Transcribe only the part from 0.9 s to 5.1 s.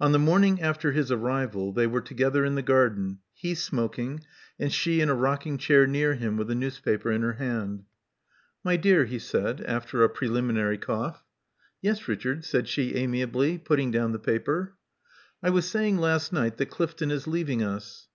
his arrival, they were together in the garden, he smoking, and she in